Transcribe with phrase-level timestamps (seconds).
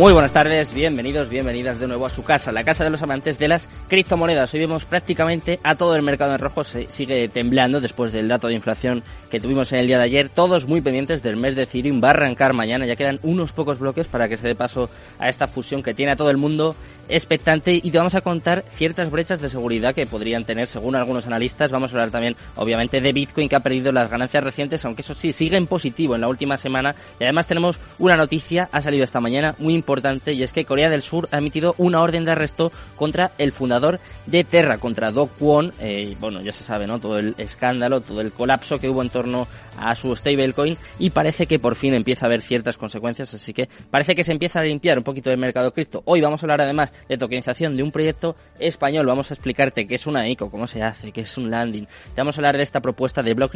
[0.00, 3.38] Muy buenas tardes, bienvenidos, bienvenidas de nuevo a su casa, la casa de los amantes
[3.38, 4.54] de las criptomonedas.
[4.54, 8.48] Hoy vemos prácticamente a todo el mercado en rojo, se sigue temblando después del dato
[8.48, 10.30] de inflación que tuvimos en el día de ayer.
[10.30, 13.78] Todos muy pendientes del mes de Ethereum, va a arrancar mañana, ya quedan unos pocos
[13.78, 16.74] bloques para que se dé paso a esta fusión que tiene a todo el mundo
[17.10, 21.26] expectante y te vamos a contar ciertas brechas de seguridad que podrían tener según algunos
[21.26, 21.72] analistas.
[21.72, 25.14] Vamos a hablar también, obviamente, de Bitcoin que ha perdido las ganancias recientes, aunque eso
[25.14, 26.94] sí, sigue en positivo en la última semana.
[27.18, 29.89] Y además tenemos una noticia, ha salido esta mañana, muy importante
[30.26, 33.98] y es que Corea del Sur ha emitido una orden de arresto contra el fundador
[34.26, 35.72] de Terra, contra Do Kwon.
[35.80, 37.00] Eh, bueno, ya se sabe, ¿no?
[37.00, 41.46] Todo el escándalo, todo el colapso que hubo en torno a su stablecoin y parece
[41.46, 44.62] que por fin empieza a haber ciertas consecuencias, así que parece que se empieza a
[44.62, 46.02] limpiar un poquito del mercado cripto.
[46.04, 49.96] Hoy vamos a hablar además de tokenización de un proyecto español, vamos a explicarte qué
[49.96, 51.86] es una ICO, cómo se hace, qué es un landing.
[51.86, 53.54] Te vamos a hablar de esta propuesta de Block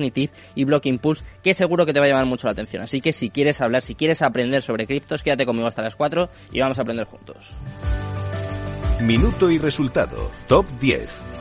[0.55, 2.83] y Block Impulse que seguro que te va a llamar mucho la atención.
[2.83, 6.23] Así que si quieres hablar, si quieres aprender sobre criptos, quédate conmigo hasta las 4
[6.53, 7.53] y vamos a aprender juntos.
[9.00, 10.31] Minuto y resultado.
[10.48, 11.34] Top 10.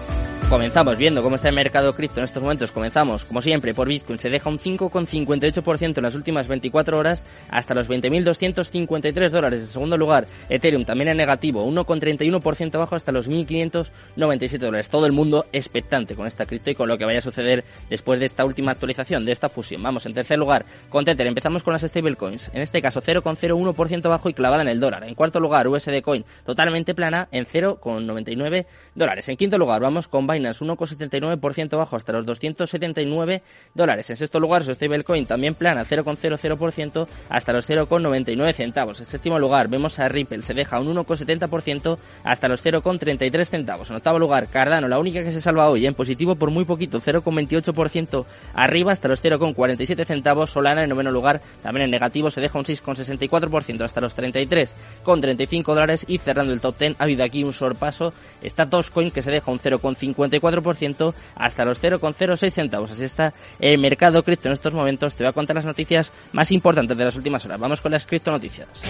[0.53, 2.71] Comenzamos viendo cómo está el mercado cripto en estos momentos.
[2.71, 4.19] Comenzamos, como siempre, por Bitcoin.
[4.19, 9.61] Se deja un 5,58% en las últimas 24 horas hasta los 20.253 dólares.
[9.61, 14.89] En segundo lugar, Ethereum también en negativo, 1,31% abajo hasta los 1.597 dólares.
[14.89, 18.19] Todo el mundo expectante con esta cripto y con lo que vaya a suceder después
[18.19, 19.81] de esta última actualización, de esta fusión.
[19.81, 21.25] Vamos, en tercer lugar, con Tether.
[21.25, 22.51] Empezamos con las stablecoins.
[22.53, 25.03] En este caso, 0,01% abajo y clavada en el dólar.
[25.03, 29.27] En cuarto lugar, USD Coin, totalmente plana en 0,99 dólares.
[29.29, 33.41] En quinto lugar, vamos con Binance 1,79% bajo hasta los 279
[33.73, 34.09] dólares.
[34.09, 38.99] En sexto lugar, su stablecoin también plana 0,00% hasta los 0,99 centavos.
[38.99, 43.89] En séptimo lugar, vemos a Ripple, se deja un 1,70% hasta los 0,33 centavos.
[43.89, 46.99] En octavo lugar, Cardano, la única que se salva hoy en positivo por muy poquito,
[46.99, 50.51] 0,28% arriba hasta los 0,47 centavos.
[50.51, 56.05] Solana en noveno lugar, también en negativo, se deja un 6,64% hasta los 33,35 dólares
[56.07, 58.13] y cerrando el top 10 ha habido aquí un sorpaso.
[58.41, 62.91] Está Dogecoin que se deja un 0,50 4% hasta los 0,06 centavos.
[62.91, 65.15] Así está el mercado cripto en estos momentos.
[65.15, 67.59] Te voy a contar las noticias más importantes de las últimas horas.
[67.59, 68.83] Vamos con las cripto noticias.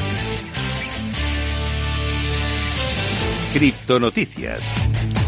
[3.53, 5.22] Cripto noticias.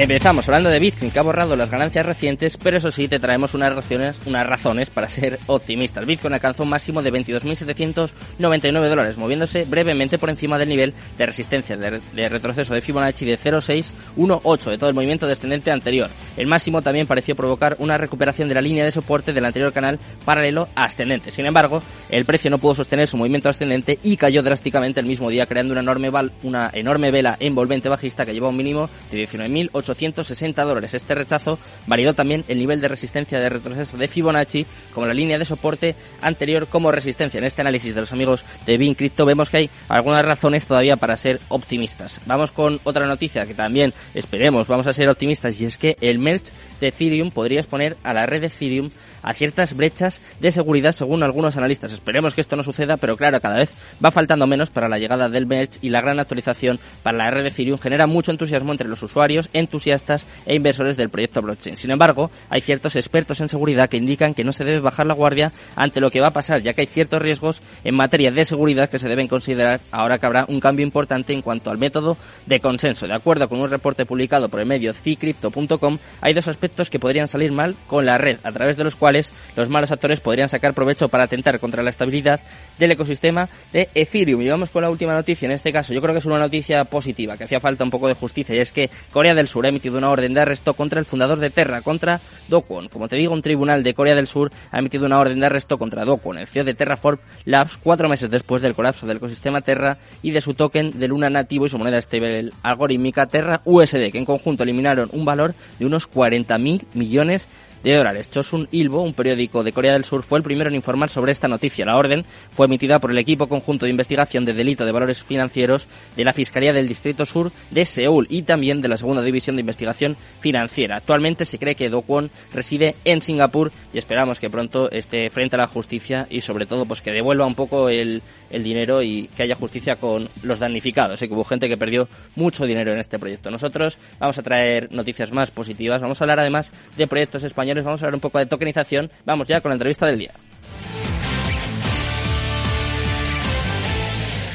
[0.00, 3.54] Empezamos hablando de Bitcoin, que ha borrado las ganancias recientes, pero eso sí, te traemos
[3.54, 6.06] unas razones, unas razones para ser optimistas.
[6.06, 11.76] Bitcoin alcanzó un máximo de 22.799 dólares, moviéndose brevemente por encima del nivel de resistencia
[11.76, 16.10] de, retroceso de Fibonacci de 0,618 de todo el movimiento descendente anterior.
[16.36, 19.98] El máximo también pareció provocar una recuperación de la línea de soporte del anterior canal
[20.24, 21.32] paralelo ascendente.
[21.32, 25.28] Sin embargo, el precio no pudo sostener su movimiento ascendente y cayó drásticamente el mismo
[25.28, 26.12] día, creando una enorme,
[26.44, 30.94] una enorme vela envolvente bajista que llevó un mínimo de 19.800 860 dólares.
[30.94, 35.38] Este rechazo validó también el nivel de resistencia de retroceso de Fibonacci como la línea
[35.38, 37.38] de soporte anterior como resistencia.
[37.38, 40.96] En este análisis de los amigos de Bin Crypto vemos que hay algunas razones todavía
[40.96, 42.20] para ser optimistas.
[42.26, 46.18] Vamos con otra noticia que también esperemos, vamos a ser optimistas y es que el
[46.18, 48.90] merge de Ethereum podría exponer a la red de Ethereum
[49.22, 51.92] a ciertas brechas de seguridad según algunos analistas.
[51.92, 53.72] Esperemos que esto no suceda, pero claro, cada vez
[54.04, 57.42] va faltando menos para la llegada del merge y la gran actualización para la red
[57.42, 61.76] de Ethereum genera mucho entusiasmo entre los usuarios, entusiastas e inversores del proyecto blockchain.
[61.76, 65.14] Sin embargo, hay ciertos expertos en seguridad que indican que no se debe bajar la
[65.14, 68.44] guardia ante lo que va a pasar, ya que hay ciertos riesgos en materia de
[68.44, 72.16] seguridad que se deben considerar ahora que habrá un cambio importante en cuanto al método
[72.46, 73.06] de consenso.
[73.06, 77.28] De acuerdo con un reporte publicado por el medio cicrypto.com, hay dos aspectos que podrían
[77.28, 79.07] salir mal con la red, a través de los cuales
[79.56, 82.40] los malos actores podrían sacar provecho para atentar contra la estabilidad
[82.78, 84.40] del ecosistema de Ethereum.
[84.42, 86.84] Y vamos con la última noticia, en este caso yo creo que es una noticia
[86.84, 89.68] positiva, que hacía falta un poco de justicia, y es que Corea del Sur ha
[89.68, 92.88] emitido una orden de arresto contra el fundador de Terra, contra Do Kwon.
[92.88, 95.78] Como te digo, un tribunal de Corea del Sur ha emitido una orden de arresto
[95.78, 99.60] contra Do Kwon, el CEO de Terraform Labs, cuatro meses después del colapso del ecosistema
[99.60, 104.10] Terra y de su token de Luna nativo y su moneda stable algorítmica Terra USD,
[104.10, 107.48] que en conjunto eliminaron un valor de unos 40.000 millones
[107.82, 108.30] de dólares.
[108.30, 111.48] Chosun Ilbo, un periódico de Corea del Sur, fue el primero en informar sobre esta
[111.48, 111.86] noticia.
[111.86, 115.86] La orden fue emitida por el equipo conjunto de investigación de delito de valores financieros
[116.16, 119.60] de la Fiscalía del Distrito Sur de Seúl y también de la Segunda División de
[119.60, 120.96] Investigación Financiera.
[120.96, 125.56] Actualmente se cree que Do Kwon reside en Singapur y esperamos que pronto esté frente
[125.56, 129.28] a la justicia y sobre todo pues que devuelva un poco el, el dinero y
[129.36, 131.20] que haya justicia con los damnificados.
[131.22, 131.28] ¿eh?
[131.28, 133.50] Que hubo gente que perdió mucho dinero en este proyecto.
[133.50, 136.00] Nosotros vamos a traer noticias más positivas.
[136.00, 137.67] Vamos a hablar además de proyectos españoles.
[137.74, 139.10] Vamos a hablar un poco de tokenización.
[139.24, 140.32] Vamos ya con la entrevista del día.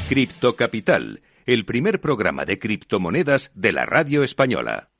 [0.08, 4.90] Cripto Capital, el primer programa de criptomonedas de la radio española.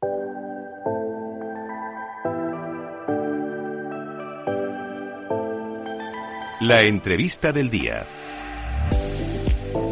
[6.61, 8.05] La entrevista del día.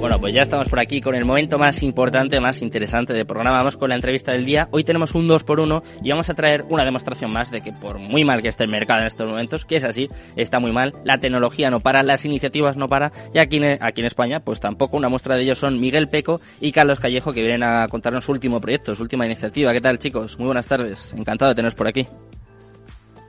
[0.03, 3.59] Bueno, pues ya estamos por aquí con el momento más importante, más interesante del programa.
[3.59, 4.67] Vamos con la entrevista del día.
[4.73, 7.73] Hoy tenemos un 2 por 1 y vamos a traer una demostración más de que
[7.73, 10.73] por muy mal que esté el mercado en estos momentos, que es así, está muy
[10.73, 14.59] mal, la tecnología no para, las iniciativas no para y aquí, aquí en España pues
[14.59, 14.97] tampoco.
[14.97, 18.33] Una muestra de ellos son Miguel Peco y Carlos Callejo que vienen a contarnos su
[18.33, 19.73] último proyecto, su última iniciativa.
[19.73, 20.37] ¿Qué tal chicos?
[20.37, 21.15] Muy buenas tardes.
[21.17, 22.09] Encantado de teneros por aquí.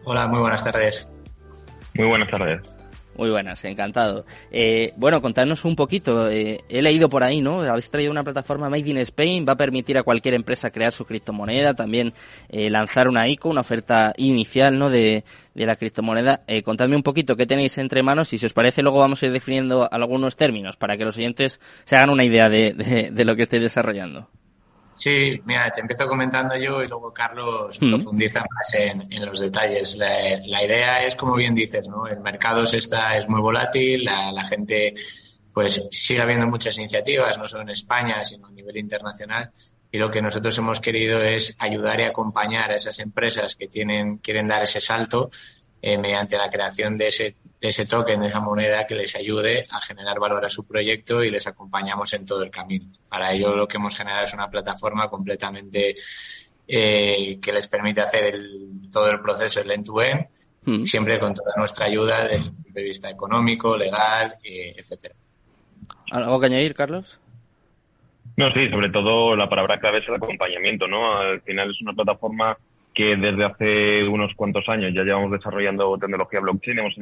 [0.06, 1.08] Hola, muy buenas tardes.
[1.94, 2.82] Muy buenas tardes.
[3.15, 4.25] Muy buenas, encantado.
[4.51, 6.30] Eh, bueno, contadnos un poquito.
[6.30, 7.62] Eh, he leído por ahí, ¿no?
[7.62, 11.06] Habéis traído una plataforma Made in Spain, va a permitir a cualquier empresa crear su
[11.06, 12.13] criptomoneda, también
[12.50, 14.89] eh, lanzar una ICO, una oferta inicial, ¿no?
[14.89, 15.24] De,
[15.54, 16.42] de la criptomoneda.
[16.48, 19.27] Eh, contadme un poquito qué tenéis entre manos y si os parece luego vamos a
[19.27, 23.25] ir definiendo algunos términos para que los oyentes se hagan una idea de, de, de
[23.25, 24.27] lo que estáis desarrollando.
[24.95, 27.90] Sí, mira, te empiezo comentando yo y luego Carlos mm.
[27.90, 29.98] profundiza más en, en los detalles.
[29.98, 32.07] La, la, idea es, como bien dices, ¿no?
[32.07, 34.94] El mercado se está, es muy volátil, la, la, gente
[35.54, 39.51] pues sigue habiendo muchas iniciativas, no solo en España, sino a nivel internacional.
[39.92, 44.18] Y lo que nosotros hemos querido es ayudar y acompañar a esas empresas que tienen,
[44.18, 45.30] quieren dar ese salto
[45.85, 49.65] eh, mediante la creación de ese, de ese token, de esa moneda que les ayude
[49.69, 52.85] a generar valor a su proyecto y les acompañamos en todo el camino.
[53.09, 55.97] Para ello lo que hemos generado es una plataforma completamente
[56.69, 60.27] eh, que les permite hacer el, todo el proceso, el end-to-end,
[60.63, 60.85] mm.
[60.85, 65.15] siempre con toda nuestra ayuda desde el punto de vista económico, legal, eh, etcétera.
[66.12, 67.19] ¿Algo que añadir, Carlos?
[68.38, 71.18] No, sí, sobre todo la palabra clave es el acompañamiento, ¿no?
[71.18, 72.57] Al final es una plataforma
[72.94, 76.95] que desde hace unos cuantos años ya llevamos desarrollando tecnología blockchain, hemos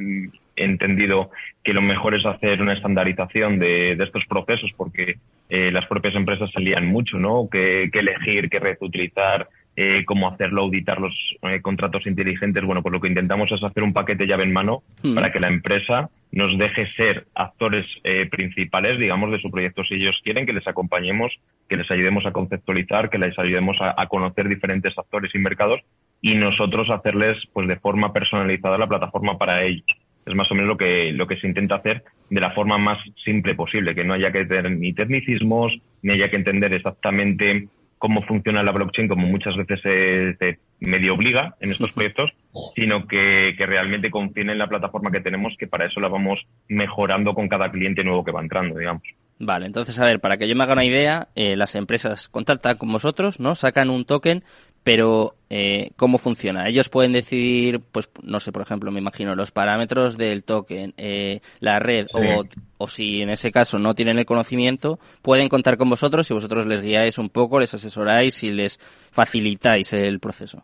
[0.55, 1.31] entendido
[1.63, 5.17] que lo mejor es hacer una estandarización de, de estos procesos porque
[5.49, 7.49] eh, las propias empresas salían mucho, ¿no?
[7.51, 11.13] ¿Qué, qué elegir, qué red utilizar, eh, cómo hacerlo, auditar los
[11.43, 12.63] eh, contratos inteligentes.
[12.63, 15.15] Bueno, pues lo que intentamos es hacer un paquete llave en mano mm.
[15.15, 19.95] para que la empresa nos deje ser actores eh, principales, digamos, de su proyecto si
[19.95, 21.31] ellos quieren, que les acompañemos,
[21.69, 25.81] que les ayudemos a conceptualizar, que les ayudemos a, a conocer diferentes actores y mercados
[26.21, 29.85] y nosotros hacerles, pues, de forma personalizada la plataforma para ellos.
[30.25, 32.99] Es más o menos lo que, lo que se intenta hacer de la forma más
[33.25, 35.73] simple posible, que no haya que tener ni tecnicismos,
[36.03, 37.67] ni haya que entender exactamente
[38.01, 42.31] cómo funciona la blockchain, como muchas veces se, se medio obliga en estos proyectos,
[42.75, 46.39] sino que, que, realmente confíen en la plataforma que tenemos, que para eso la vamos
[46.67, 49.03] mejorando con cada cliente nuevo que va entrando, digamos.
[49.37, 52.77] Vale, entonces, a ver, para que yo me haga una idea, eh, las empresas contactan
[52.77, 53.53] con vosotros, ¿no?
[53.53, 54.43] Sacan un token,
[54.83, 56.67] pero eh, ¿cómo funciona?
[56.67, 61.41] Ellos pueden decidir, pues, no sé, por ejemplo, me imagino, los parámetros del token, eh,
[61.59, 62.17] la red, sí.
[62.17, 62.43] o,
[62.77, 66.65] o, si en ese caso no tienen el conocimiento, pueden contar con vosotros y vosotros
[66.65, 68.79] les guiáis un poco, les asesoráis y les
[69.11, 70.63] facilitáis el proceso.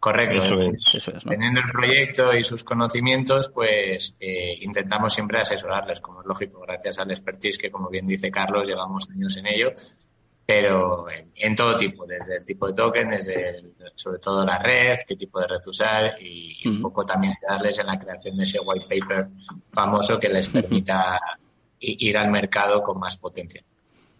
[0.00, 0.42] Correcto.
[0.42, 1.30] Eso es, eso es, ¿no?
[1.30, 6.98] Dependiendo del proyecto y sus conocimientos, pues eh, intentamos siempre asesorarles, como es lógico, gracias
[6.98, 9.74] al expertise que, como bien dice Carlos, llevamos años en ello
[10.50, 14.58] pero en, en, todo tipo, desde el tipo de token, desde el, sobre todo la
[14.58, 16.76] red, qué tipo de red usar y, y uh -huh.
[16.76, 19.28] un poco también darles en la creación de ese white paper
[19.68, 21.36] famoso que les permita uh
[21.80, 21.96] -huh.
[22.08, 23.62] ir al mercado con más potencia.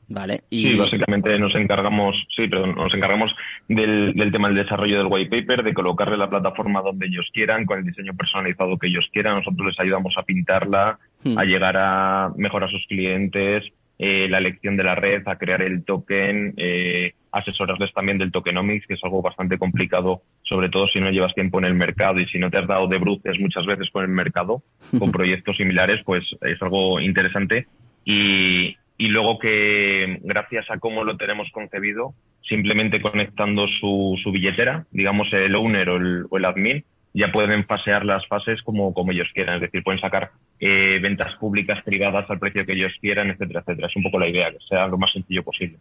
[0.06, 0.42] Vale.
[0.50, 0.68] Y...
[0.68, 3.34] Sí, básicamente nos encargamos, sí, perdón, nos encargamos
[3.66, 7.66] del, del, tema del desarrollo del white paper, de colocarle la plataforma donde ellos quieran,
[7.66, 9.36] con el diseño personalizado que ellos quieran.
[9.36, 10.98] Nosotros les ayudamos a pintarla,
[11.36, 13.64] a llegar a mejorar a sus clientes,
[14.02, 18.86] eh, la elección de la red, a crear el token, eh, asesorarles también del tokenomics,
[18.86, 22.26] que es algo bastante complicado, sobre todo si no llevas tiempo en el mercado y
[22.28, 24.62] si no te has dado de bruces muchas veces con el mercado,
[24.98, 27.66] con proyectos similares, pues es algo interesante.
[28.06, 32.14] Y, y luego que gracias a cómo lo tenemos concebido,
[32.48, 37.64] simplemente conectando su, su billetera, digamos el owner o el, o el admin, ya pueden
[37.64, 42.28] pasear las fases como, como ellos quieran, es decir, pueden sacar eh, ventas públicas privadas
[42.30, 43.88] al precio que ellos quieran, etcétera, etcétera.
[43.88, 45.78] Es un poco la idea, que sea lo más sencillo posible.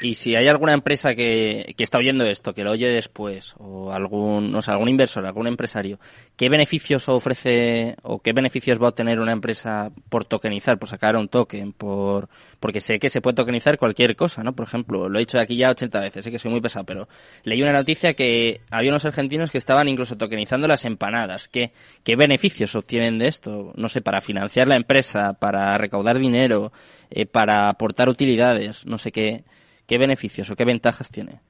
[0.00, 3.92] Y si hay alguna empresa que, que está oyendo esto, que lo oye después, o
[3.92, 6.00] algún, no sé, algún inversor, algún empresario,
[6.36, 11.14] ¿qué beneficios ofrece o qué beneficios va a obtener una empresa por tokenizar, por sacar
[11.14, 14.52] un token, por, porque sé que se puede tokenizar cualquier cosa, ¿no?
[14.52, 17.08] Por ejemplo, lo he dicho aquí ya 80 veces, sé que soy muy pesado, pero
[17.44, 21.46] leí una noticia que había unos argentinos que estaban incluso tokenizando las empanadas.
[21.46, 21.70] ¿Qué,
[22.02, 23.72] qué beneficios obtienen de esto?
[23.76, 26.72] No sé, para financiar la empresa, para recaudar dinero,
[27.10, 29.44] eh, para aportar utilidades, no sé qué
[29.86, 31.40] ¿Qué beneficios o qué ventajas tiene?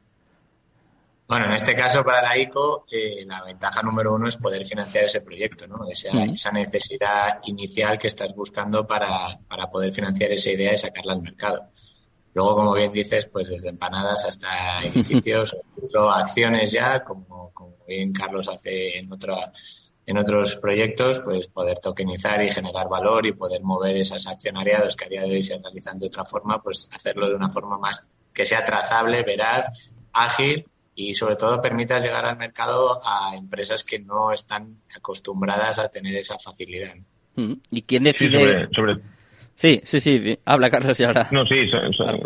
[1.27, 5.05] Bueno, en este caso para la ICO, eh, la ventaja número uno es poder financiar
[5.05, 5.89] ese proyecto, ¿no?
[5.89, 11.15] Esa, esa necesidad inicial que estás buscando para, para, poder financiar esa idea y sacarla
[11.15, 11.71] al mercado.
[12.35, 18.13] Luego, como bien dices, pues desde empanadas hasta edificios, incluso acciones ya, como, como bien
[18.13, 19.53] Carlos hace en otra
[20.07, 25.07] en otros proyectos, pues poder tokenizar y generar valor y poder mover esos accionariados que
[25.07, 28.07] a día de hoy se realizan de otra forma, pues hacerlo de una forma más
[28.35, 33.99] que sea trazable, veraz, ágil y sobre todo permita llegar al mercado a empresas que
[33.99, 36.95] no están acostumbradas a tener esa facilidad.
[37.37, 37.55] Mm.
[37.71, 38.69] ¿Y quién decide?
[39.57, 41.29] Sí, sí, sí, habla Carlos y ahora.
[41.31, 41.55] No, sí,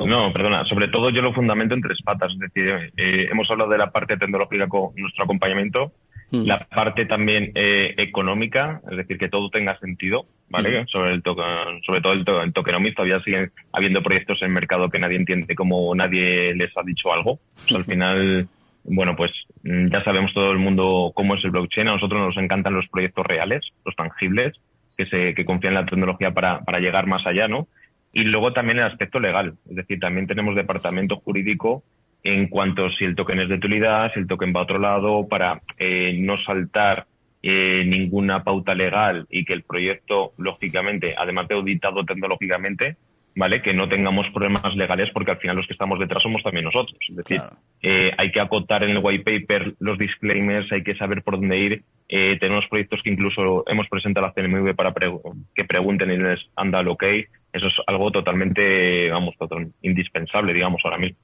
[0.06, 0.64] no, perdona.
[0.64, 2.32] Sobre todo yo lo fundamento en tres patas.
[2.32, 5.92] Es decir, eh, hemos hablado de la parte tecnológica con nuestro acompañamiento,
[6.30, 6.44] Mm.
[6.44, 10.82] La parte también eh, económica, es decir, que todo tenga sentido, ¿vale?
[10.82, 10.87] Mm.
[10.88, 14.90] Sobre el sobre todo el, to el tokenomics, todavía siguen habiendo proyectos en el mercado
[14.90, 17.38] que nadie entiende como nadie les ha dicho algo.
[17.75, 18.49] al final,
[18.85, 19.32] bueno, pues
[19.62, 21.88] mm, ya sabemos todo el mundo cómo es el blockchain.
[21.88, 24.54] A nosotros nos encantan los proyectos reales, los tangibles,
[24.97, 27.68] que se que confían en la tecnología para, para llegar más allá, ¿no?
[28.12, 31.85] Y luego también el aspecto legal, es decir, también tenemos departamento jurídico
[32.22, 35.26] en cuanto si el token es de utilidad, si el token va a otro lado,
[35.28, 37.06] para eh, no saltar
[37.42, 42.96] eh, ninguna pauta legal y que el proyecto, lógicamente, además de auditado tecnológicamente,
[43.37, 43.62] ¿vale?
[43.62, 46.98] Que no tengamos problemas legales porque al final los que estamos detrás somos también nosotros.
[47.08, 47.40] Es decir,
[47.82, 51.58] eh, hay que acotar en el white paper los disclaimers, hay que saber por dónde
[51.58, 51.82] ir.
[52.08, 54.92] tenemos proyectos que incluso hemos presentado a la CNMV para
[55.54, 57.04] que pregunten y les anda ok.
[57.52, 59.34] Eso es algo totalmente, vamos,
[59.82, 61.18] indispensable, digamos, ahora mismo.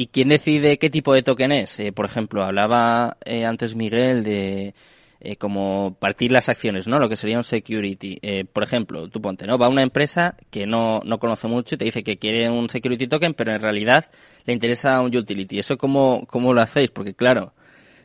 [0.00, 1.80] ¿Y quién decide qué tipo de token es?
[1.80, 4.72] Eh, por ejemplo, hablaba eh, antes Miguel de
[5.18, 7.00] eh, como partir las acciones, ¿no?
[7.00, 8.20] Lo que sería un security.
[8.52, 9.58] por ejemplo, tú ponte, ¿no?
[9.58, 13.08] Va una empresa que no, no conoce mucho y te dice que quiere un security
[13.08, 14.08] token, pero en realidad
[14.44, 15.58] le interesa un utility.
[15.58, 16.92] ¿Eso cómo, cómo lo hacéis?
[16.92, 17.52] Porque claro,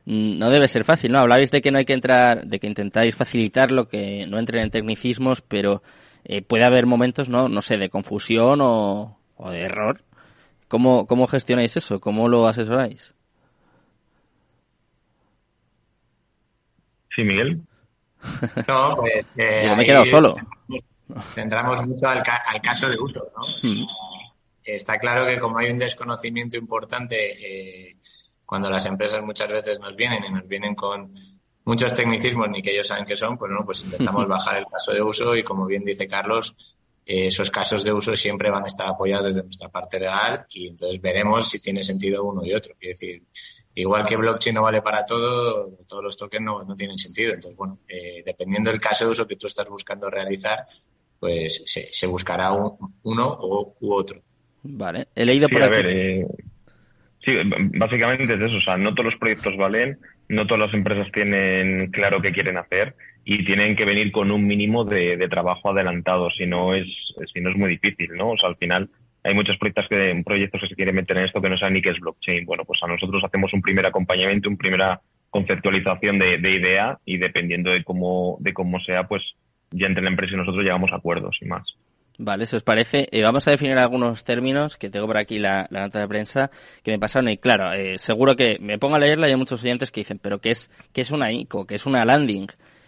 [0.05, 1.19] mm, no debe ser fácil, ¿no?
[1.19, 4.71] Habláis de que no hay que entrar, de que intentáis facilitarlo, que no entren en
[4.71, 5.83] tecnicismos, pero
[6.47, 7.49] puede haber momentos, ¿no?
[7.49, 10.01] No sé, de confusión o, o de error
[10.73, 11.99] ¿Cómo, ¿Cómo gestionáis eso?
[11.99, 13.13] ¿Cómo lo asesoráis?
[17.15, 17.61] Sí, Miguel.
[18.67, 19.37] No, pues.
[19.37, 20.35] Eh, Yo me he quedado solo.
[21.35, 23.69] Entramos mucho al, caso de uso, ¿no?
[23.69, 23.85] Mm.
[24.63, 27.17] Está claro que como hay un desconocimiento importante,
[27.91, 27.97] eh,
[28.43, 31.13] cuando las empresas muchas veces nos vienen y nos vienen con
[31.65, 34.91] muchos tecnicismos ni que ellos saben qué son, pues no, pues intentamos bajar el caso
[34.91, 36.55] de uso y como bien dice Carlos,
[37.05, 41.01] esos casos de uso siempre van a estar apoyados desde nuestra parte legal y entonces
[41.01, 42.75] veremos si tiene sentido uno y otro.
[42.79, 43.23] Quiero decir,
[43.75, 47.33] igual que blockchain no vale para todo, todos los tokens no, no tienen sentido.
[47.33, 50.59] Entonces, bueno, eh, dependiendo del caso de uso que tú estás buscando realizar,
[51.19, 53.37] pues se, se buscará uno
[53.79, 54.21] u otro.
[54.63, 56.27] Vale, he leído por sí, ver, eh,
[57.23, 57.31] sí,
[57.77, 58.57] básicamente es eso.
[58.57, 59.99] O sea, no todos los proyectos valen,
[60.29, 64.45] no todas las empresas tienen claro qué quieren hacer y tienen que venir con un
[64.45, 66.87] mínimo de, trabajo adelantado, si no es,
[67.33, 68.31] si no es muy difícil, ¿no?
[68.31, 68.89] O sea, al final
[69.23, 71.81] hay muchos proyectos que, proyectos que se quieren meter en esto que no saben ni
[71.81, 72.45] qué es blockchain.
[72.45, 77.71] Bueno, pues a nosotros hacemos un primer acompañamiento, una primera conceptualización de, idea y dependiendo
[77.71, 79.23] de cómo, de cómo sea, pues
[79.71, 81.63] ya entre la empresa y nosotros llegamos a acuerdos y más.
[82.25, 85.67] Vale, si os parece, eh, vamos a definir algunos términos que tengo por aquí la,
[85.69, 86.49] nota de prensa
[86.81, 89.61] que me pasaron y claro, eh, seguro que me pongo a leerla y hay muchos
[89.61, 91.67] oyentes que dicen, pero ¿qué es, qué es una ICO?
[91.67, 92.47] ¿Qué es una landing?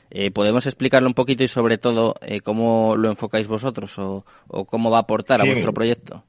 [0.09, 4.89] Eh, ¿Podemos explicarlo un poquito y sobre todo eh, cómo lo enfocáis vosotros o, cómo
[4.89, 6.23] va a aportar a vuestro proyecto?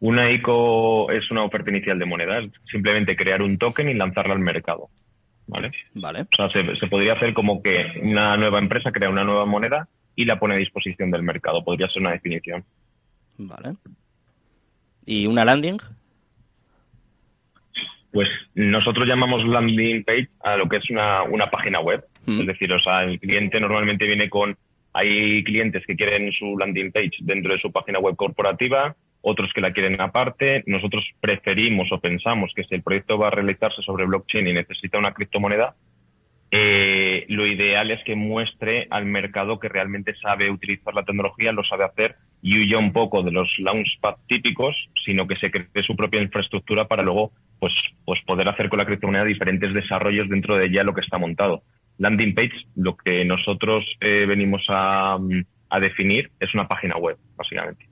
[0.00, 4.40] Una ICO es una oferta inicial de monedas, simplemente crear un token y lanzarla al
[4.40, 4.88] mercado.
[5.46, 5.70] ¿Vale?
[5.94, 6.22] Vale.
[6.22, 10.24] O sea, se, podría hacer como que una nueva empresa crea una nueva moneda y
[10.24, 11.62] la pone a disposición del mercado.
[11.62, 12.64] Podría ser una definición.
[13.36, 13.74] Vale.
[15.04, 15.78] ¿Y una landing?
[18.10, 22.04] Pues nosotros llamamos landing page a lo que es una, una página web.
[22.24, 22.40] Mm.
[22.40, 24.56] Es decir, o sea, el cliente normalmente viene con,
[24.94, 29.60] hay clientes que quieren su landing page dentro de su página web corporativa, otros que
[29.60, 30.64] la quieren aparte.
[30.66, 34.98] Nosotros preferimos o pensamos que si el proyecto va a realizarse sobre blockchain y necesita
[34.98, 35.76] una criptomoneda,
[36.50, 41.64] eh, lo ideal es que muestre al mercado que realmente sabe utilizar la tecnología, lo
[41.64, 45.96] sabe hacer y huya un poco de los launchpad típicos, sino que se cree su
[45.96, 47.72] propia infraestructura para luego pues,
[48.04, 51.62] pues poder hacer con la criptomoneda diferentes desarrollos dentro de ya lo que está montado.
[51.98, 55.18] Landing page, lo que nosotros eh, venimos a,
[55.70, 57.86] a, definir es una página web, básicamente.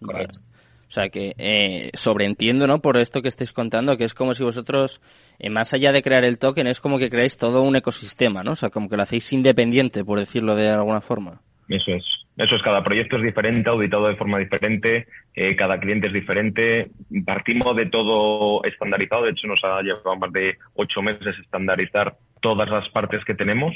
[0.00, 0.40] Correcto.
[0.88, 2.80] O sea que eh, sobreentiendo, ¿no?
[2.80, 5.00] Por esto que estáis contando, que es como si vosotros,
[5.38, 8.52] eh, más allá de crear el token, es como que creáis todo un ecosistema, ¿no?
[8.52, 11.40] O sea, como que lo hacéis independiente, por decirlo de alguna forma.
[11.68, 12.04] Eso es.
[12.36, 16.90] Eso es, cada proyecto es diferente, auditado de forma diferente, eh, cada cliente es diferente.
[17.24, 22.68] Partimos de todo estandarizado, de hecho nos ha llevado más de ocho meses estandarizar todas
[22.68, 23.72] las partes que tenemos,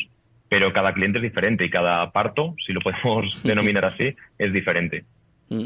[0.48, 5.04] pero cada cliente es diferente y cada parto, si lo podemos denominar así, es diferente.
[5.48, 5.64] Mm.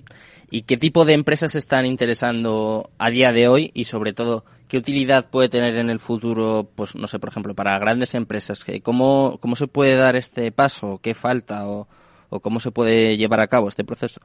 [0.50, 4.78] ¿Y qué tipo de empresas están interesando a día de hoy y sobre todo qué
[4.78, 8.64] utilidad puede tener en el futuro, pues no sé, por ejemplo, para grandes empresas?
[8.82, 11.00] ¿Cómo, cómo se puede dar este paso?
[11.02, 11.66] ¿Qué falta?
[11.68, 11.88] ¿O,
[12.28, 14.20] o cómo se puede llevar a cabo este proceso?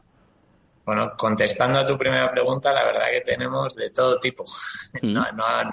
[0.88, 4.46] Bueno, contestando a tu primera pregunta, la verdad que tenemos de todo tipo.
[5.02, 5.14] Mm.
[5.14, 5.66] No, no, hay,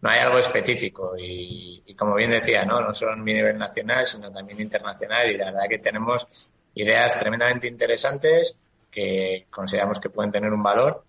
[0.00, 1.12] no, hay, algo específico.
[1.16, 2.80] Y, como bien decía, ¿no?
[2.80, 5.30] no solo a nivel nacional, sino también internacional.
[5.30, 6.26] Y la verdad que tenemos
[6.74, 8.56] ideas tremendamente interesantes
[8.90, 11.04] que consideramos que pueden tener un valor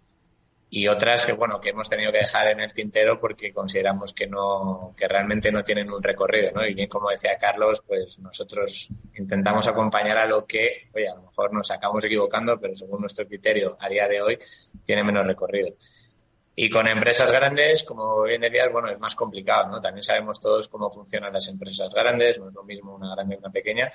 [0.73, 4.25] y otras que bueno que hemos tenido que dejar en el tintero porque consideramos que
[4.25, 8.87] no que realmente no tienen un recorrido no y bien como decía Carlos pues nosotros
[9.15, 13.27] intentamos acompañar a lo que oye a lo mejor nos acabamos equivocando pero según nuestro
[13.27, 14.37] criterio a día de hoy
[14.85, 15.75] tiene menos recorrido.
[16.55, 20.69] Y con empresas grandes como bien decías bueno es más complicado no también sabemos todos
[20.69, 23.91] cómo funcionan las empresas grandes no es lo mismo una grande que una pequeña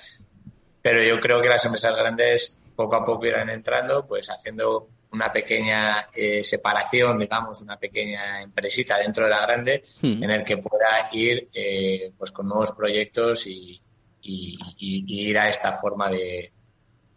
[0.79, 5.33] pero yo creo que las empresas grandes poco a poco irán entrando pues haciendo una
[5.33, 10.23] pequeña eh, separación, digamos, una pequeña empresita dentro de la grande hmm.
[10.23, 13.81] en el que pueda ir eh, pues con nuevos proyectos y,
[14.29, 16.51] ir a esta forma de,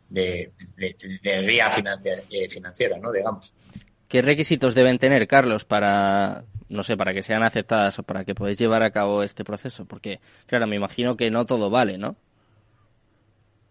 [0.09, 1.69] de, guía
[2.31, 3.11] eh, financiera, ¿no?
[3.11, 3.53] Digamos.
[4.07, 8.37] ¿Qué requisitos deben tener, Carlos, para, no sé, para que sean aceptadas o para que
[8.37, 9.87] podáis llevar a cabo este proceso?
[9.87, 12.15] Porque, claro, me imagino que no todo vale, ¿no?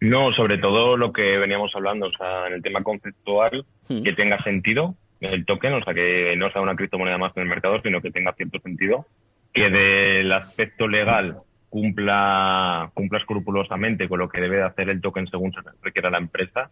[0.02, 4.04] No, sobre todo lo que veníamos hablando, o sea, en el tema conceptual, hmm.
[4.04, 7.50] que tenga sentido el token, o sea, que no sea una criptomoneda más en el
[7.50, 9.06] mercado, sino que tenga cierto sentido,
[9.54, 11.40] que del aspecto legal
[11.70, 16.70] cumpla, cumpla escrupulosamente con lo que debe hacer el token según se requiera la empresa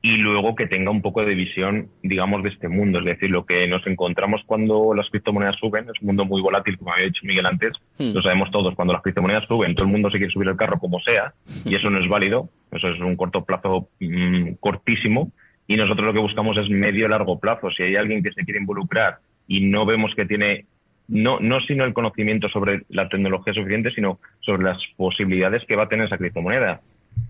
[0.00, 3.00] y luego que tenga un poco de visión, digamos, de este mundo.
[3.00, 6.78] Es decir, lo que nos encontramos cuando las criptomonedas suben, es un mundo muy volátil,
[6.78, 8.12] como había dicho Miguel antes, hmm.
[8.12, 10.78] lo sabemos todos, cuando las criptomonedas suben, todo el mundo se quiere subir el carro
[10.78, 11.34] como sea,
[11.64, 15.32] y eso no es válido, eso es un corto plazo mm, cortísimo,
[15.66, 17.70] y nosotros lo que buscamos es medio largo plazo.
[17.70, 20.64] Si hay alguien que se quiere involucrar y no vemos que tiene
[21.08, 25.84] no, no sino el conocimiento sobre la tecnología suficiente, sino sobre las posibilidades que va
[25.84, 26.80] a tener esa criptomoneda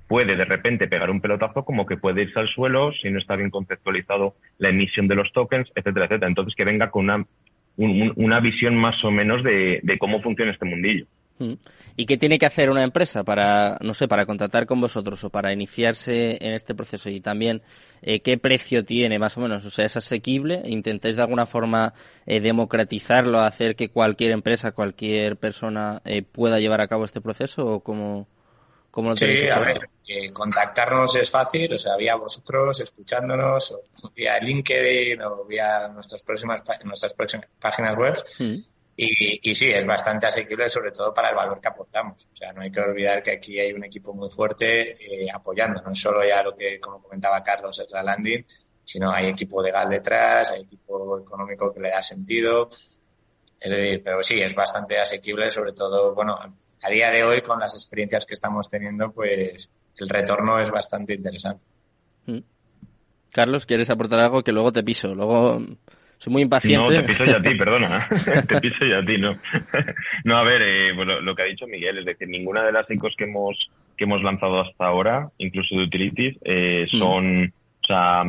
[0.08, 3.36] puede de repente pegar un pelotazo como que puede irse al suelo si no está
[3.36, 6.28] bien conceptualizado la emisión de los tokens, etcétera, etcétera.
[6.28, 7.26] Entonces que venga con una,
[8.16, 11.06] una visión más o menos de, cómo funciona este mundillo.
[11.38, 11.52] Mm.
[11.96, 15.30] ¿Y qué tiene que hacer una empresa para, no sé, para contratar con vosotros o
[15.30, 17.10] para iniciarse en este proceso?
[17.10, 17.62] Y también,
[18.02, 19.64] eh, ¿qué precio tiene más o menos?
[19.64, 20.62] O sea, ¿es asequible?
[20.64, 21.92] ¿Intentáis de alguna forma
[22.26, 27.66] eh, democratizarlo, hacer que cualquier empresa, cualquier persona eh, pueda llevar a cabo este proceso
[27.66, 28.26] o cómo?
[29.14, 35.20] Sí, a ver, eh, contactarnos es fácil, o sea, vía vosotros, escuchándonos, o vía LinkedIn
[35.22, 38.16] o vía nuestras próximas, nuestras próximas páginas web.
[38.38, 38.56] Mm.
[39.00, 42.26] Y, y, sí, es bastante asequible, sobre todo para el valor que aportamos.
[42.32, 45.80] O sea, no hay que olvidar que aquí hay un equipo muy fuerte eh, apoyando,
[45.82, 48.44] no solo ya lo que, como comentaba Carlos, es la landing,
[48.84, 52.70] sino hay equipo legal detrás, hay equipo económico que le da sentido.
[53.60, 56.36] pero sí, es bastante asequible, sobre todo, bueno,
[56.82, 61.14] a día de hoy, con las experiencias que estamos teniendo, pues el retorno es bastante
[61.14, 61.64] interesante.
[62.26, 62.38] Mm.
[63.30, 65.14] Carlos, ¿quieres aportar algo que luego te piso?
[65.14, 65.60] Luego
[66.18, 66.90] soy muy impaciente.
[66.90, 68.08] No, te piso ya a ti, perdona.
[68.48, 69.38] te piso ya a ti, ¿no?
[70.24, 73.14] no, a ver, eh, lo, que ha dicho Miguel, es decir, ninguna de las ICOs
[73.16, 76.98] que hemos, que hemos lanzado hasta ahora, incluso de utilities, eh, mm.
[76.98, 77.44] son,
[77.82, 78.24] o sea,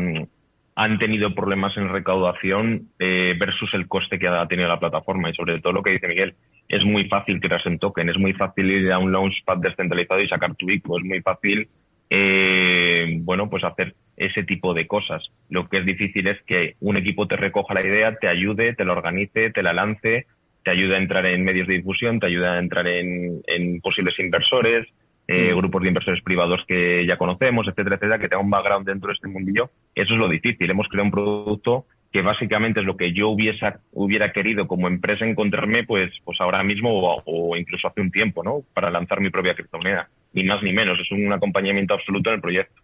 [0.76, 5.34] han tenido problemas en recaudación eh, versus el coste que ha tenido la plataforma y
[5.34, 6.36] sobre todo lo que dice Miguel,
[6.70, 10.30] es muy fácil crearse en token, es muy fácil ir a un launchpad descentralizado y
[10.30, 11.68] sacar tu ICO, es muy fácil,
[12.12, 15.24] eh, bueno, pues hacer ese tipo de cosas.
[15.50, 18.86] Lo que es difícil es que un equipo te recoja la idea, te ayude, te
[18.86, 20.28] la organice, te la lance,
[20.64, 23.42] te ayude a entrar en medios de difusión, te ayude a entrar en,
[23.82, 24.88] posibles inversores,
[25.28, 25.58] eh, mm.
[25.58, 29.14] grupos de inversores privados que ya conocemos, etcétera, etcétera, que tenga un background dentro de
[29.14, 29.72] este mundillo.
[29.96, 30.70] Eso es lo difícil.
[30.70, 35.26] Hemos creado un producto que básicamente es lo que yo hubiese, hubiera querido como empresa
[35.26, 36.90] encontrarme pues, pues ahora mismo
[37.26, 38.64] o, incluso hace un tiempo, ¿no?
[38.74, 40.10] Para lanzar mi propia criptomoneda.
[40.34, 41.00] Ni más ni menos.
[41.00, 42.82] Es un acompañamiento absoluto en el proyecto.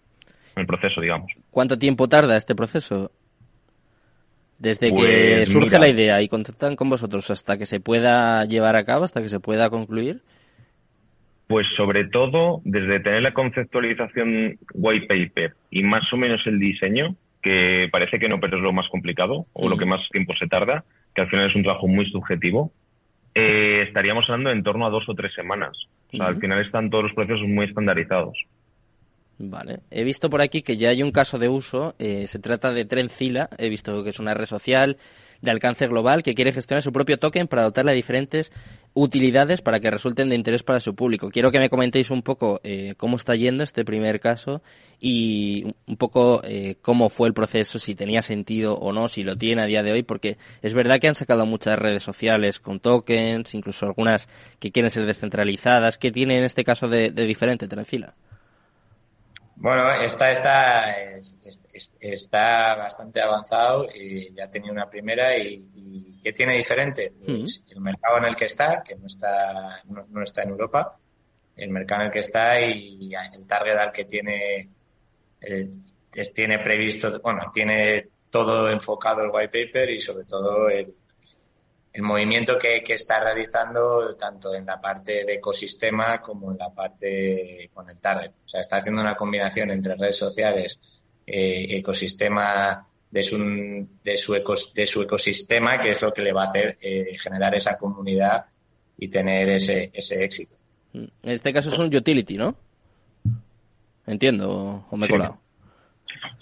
[0.55, 1.31] el proceso, digamos.
[1.49, 3.11] ¿Cuánto tiempo tarda este proceso?
[4.59, 8.75] Desde que pues surge la idea y contactan con vosotros hasta que se pueda llevar
[8.75, 10.21] a cabo, hasta que se pueda concluir.
[11.47, 17.15] Pues sobre todo desde tener la conceptualización white paper y más o menos el diseño,
[17.45, 20.47] que parece que no, pero es lo más complicado o lo que más tiempo se
[20.47, 22.71] tarda, que al final es un trabajo muy subjetivo,
[23.35, 25.77] eh, estaríamos hablando en torno a dos o tres semanas.
[26.19, 28.35] Al final están todos los procesos muy estandarizados.
[29.37, 29.81] Vale.
[29.91, 31.93] He visto por aquí que ya hay un caso de uso.
[31.99, 33.49] Eh, se trata de Trencila.
[33.59, 34.97] He visto que es una red social
[35.45, 38.51] de alcance global que quiere gestionar su propio token para dotarle a diferentes
[38.93, 41.29] utilidades para que resulten de interés para su público.
[41.29, 44.61] Quiero que me comentéis un poco eh, cómo está yendo este primer caso
[44.99, 49.35] y un poco eh, cómo fue el proceso, si tenía sentido o no, si lo
[49.35, 52.79] tiene a día de hoy, porque es verdad que han sacado muchas redes sociales con
[52.79, 54.27] tokens, incluso algunas
[54.59, 55.97] que quieren ser descentralizadas.
[55.97, 58.13] ¿Qué tiene en este caso de, diferente, Trencila?
[59.57, 60.95] Bueno, esta está,
[61.99, 67.13] está bastante avanzado y ya tenía una primera y, ¿qué tiene diferente?
[67.25, 70.97] Pues el mercado en el que está, que no está, no, está en Europa,
[71.55, 74.69] el mercado en el que está y el target al que tiene,
[75.39, 75.69] eh,
[76.33, 80.93] tiene previsto, bueno, tiene todo enfocado el white paper y sobre todo el,
[81.95, 87.69] el movimiento que, está realizando tanto en la parte de ecosistema como en la parte
[87.73, 88.31] con el target.
[88.45, 90.77] O sea, está haciendo una combinación entre redes sociales,
[91.25, 93.37] eh, ecosistema de su,
[94.03, 94.33] de, su
[94.73, 98.45] de su ecosistema, que es lo que le va a hacer eh, generar esa comunidad
[98.97, 100.57] y tener ese, ese éxito.
[100.93, 102.57] En este caso es un utility, ¿no?
[104.05, 105.39] Entiendo, o me he colado.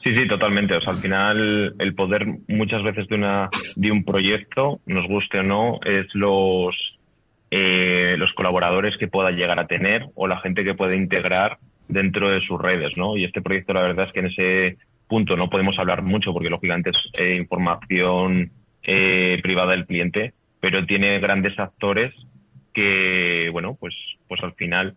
[0.03, 0.75] Sí, sí, totalmente.
[0.75, 5.39] O sea, al final el poder muchas veces de una de un proyecto, nos guste
[5.39, 6.75] o no, es los
[7.51, 12.31] eh, los colaboradores que pueda llegar a tener o la gente que puede integrar dentro
[12.31, 13.15] de sus redes, ¿no?
[13.15, 16.49] Y este proyecto, la verdad es que en ese punto no podemos hablar mucho porque
[16.49, 22.13] lógicamente es eh, información eh, privada del cliente, pero tiene grandes actores
[22.73, 23.93] que, bueno, pues,
[24.27, 24.95] pues al final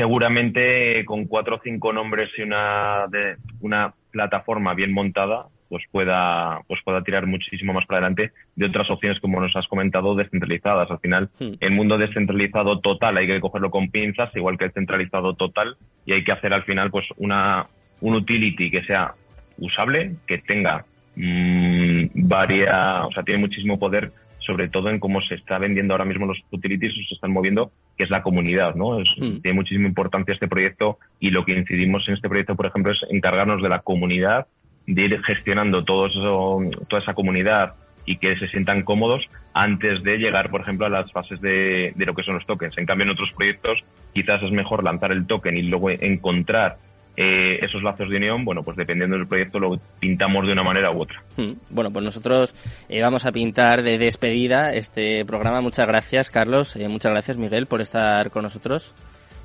[0.00, 6.62] seguramente con cuatro o cinco nombres y una, de, una plataforma bien montada, pues pueda,
[6.66, 10.90] pues pueda tirar muchísimo más para adelante de otras opciones, como nos has comentado, descentralizadas.
[10.90, 11.52] Al final, hmm.
[11.60, 16.14] el mundo descentralizado total hay que cogerlo con pinzas, igual que el centralizado total, y
[16.14, 17.66] hay que hacer al final pues una,
[18.00, 19.12] un utility que sea
[19.58, 25.34] usable, que tenga mmm, varias, o sea, tiene muchísimo poder sobre todo en cómo se
[25.34, 28.98] está vendiendo ahora mismo los utilities o se están moviendo, que es la comunidad, ¿no?
[28.98, 29.40] Hmm.
[29.42, 32.98] Tiene muchísima importancia este proyecto y lo que incidimos en este proyecto, por ejemplo, es
[33.10, 34.46] encargarnos de la comunidad,
[34.86, 37.74] de ir gestionando todo eso, toda esa comunidad
[38.06, 39.22] y que se sientan cómodos
[39.52, 42.76] antes de llegar, por ejemplo, a las fases de, de lo que son los tokens.
[42.78, 43.78] En cambio, en otros proyectos
[44.14, 46.78] quizás es mejor lanzar el token y luego encontrar
[47.22, 50.90] eh, esos lazos de unión, bueno, pues dependiendo del proyecto lo pintamos de una manera
[50.90, 51.22] u otra.
[51.36, 51.52] Hmm.
[51.68, 52.54] Bueno, pues nosotros
[52.88, 55.60] eh, vamos a pintar de despedida este programa.
[55.60, 56.76] Muchas gracias, Carlos.
[56.76, 58.94] Eh, muchas gracias, Miguel, por estar con nosotros.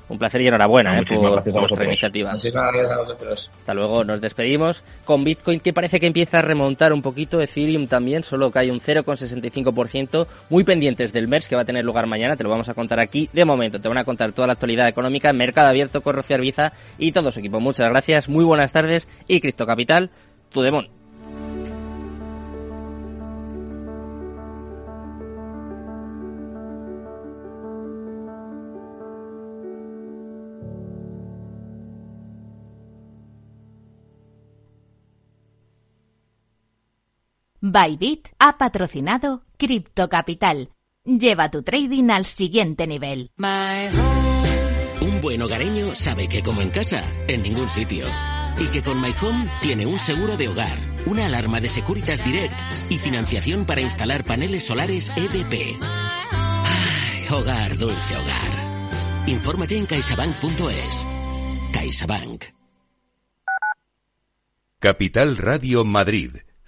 [0.08, 2.32] Un placer y enhorabuena eh, por, vuestra iniciativa.
[2.32, 3.50] Muchísimas gracias a vosotros.
[3.56, 7.88] Hasta luego, nos despedimos con Bitcoin que parece que empieza a remontar un poquito, Ethereum
[7.88, 12.06] también, solo que hay un 0,65%, muy pendientes del MERS que va a tener lugar
[12.06, 13.28] mañana, te lo vamos a contar aquí.
[13.32, 16.72] De momento te van a contar toda la actualidad económica, Mercado Abierto con Rocío Arbiza
[16.98, 17.60] y todo su equipo.
[17.60, 20.10] Muchas gracias, muy buenas tardes y Cripto Capital,
[20.50, 20.95] tu demon.
[37.72, 40.70] Bybit ha patrocinado Crypto Capital.
[41.04, 43.32] Lleva tu trading al siguiente nivel.
[45.00, 48.06] Un buen hogareño sabe que como en casa, en ningún sitio.
[48.58, 52.58] Y que con My Home tiene un seguro de hogar, una alarma de Securitas Direct
[52.88, 55.76] y financiación para instalar paneles solares EDP.
[56.30, 59.26] Ay, hogar, dulce hogar.
[59.26, 61.06] Infórmate en caixabank.es.
[61.72, 62.44] CaixaBank.
[64.78, 66.45] Capital Radio Madrid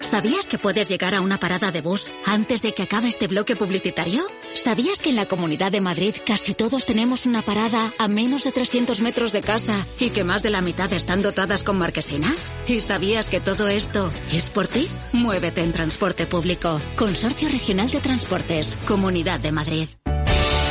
[0.00, 3.56] ¿Sabías que puedes llegar a una parada de bus antes de que acabe este bloque
[3.56, 4.24] publicitario?
[4.54, 8.52] ¿Sabías que en la Comunidad de Madrid casi todos tenemos una parada a menos de
[8.52, 12.54] 300 metros de casa y que más de la mitad están dotadas con marquesinas?
[12.68, 14.88] ¿Y sabías que todo esto es por ti?
[15.12, 16.80] Muévete en transporte público.
[16.94, 19.88] Consorcio Regional de Transportes, Comunidad de Madrid.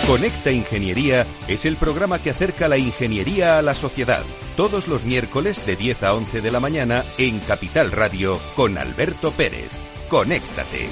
[0.08, 4.24] Conecta Ingeniería es el programa que acerca la ingeniería a la sociedad.
[4.58, 9.30] Todos los miércoles de 10 a 11 de la mañana en Capital Radio con Alberto
[9.30, 9.70] Pérez.
[10.10, 10.90] Conéctate.